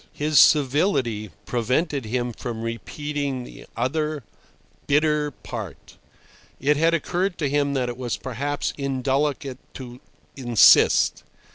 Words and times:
."His 0.11 0.39
civility 0.39 1.29
prevented 1.45 2.05
him 2.05 2.33
from 2.33 2.63
repeating 2.63 3.43
the 3.43 3.67
other, 3.77 4.23
the 4.23 4.23
bitter 4.87 5.29
part. 5.29 5.97
It 6.59 6.75
had 6.75 6.95
occurred 6.95 7.37
to 7.37 7.47
him 7.49 7.75
that 7.75 7.87
it 7.87 7.97
was 7.97 8.17
perhaps 8.17 8.73
indelicate 8.79 9.59
to 9.75 9.99
insist. 10.35 11.21